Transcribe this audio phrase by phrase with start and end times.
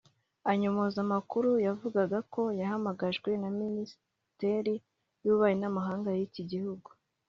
[0.51, 4.73] anyomoza amakuru yavugaga ko yahamagajwe na Minisiteri
[5.23, 6.89] y’Ububanyi n’Amahanga y’iki gihugu